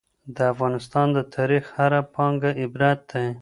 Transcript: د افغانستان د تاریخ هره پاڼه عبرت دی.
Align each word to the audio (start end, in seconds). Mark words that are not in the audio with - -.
د 0.35 0.37
افغانستان 0.53 1.07
د 1.15 1.17
تاریخ 1.35 1.65
هره 1.77 2.01
پاڼه 2.13 2.49
عبرت 2.63 2.99
دی. 3.11 3.27